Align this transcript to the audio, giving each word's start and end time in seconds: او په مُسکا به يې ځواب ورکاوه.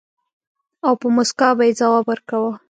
او 0.87 0.93
په 1.01 1.07
مُسکا 1.15 1.49
به 1.57 1.63
يې 1.67 1.73
ځواب 1.79 2.05
ورکاوه. 2.07 2.51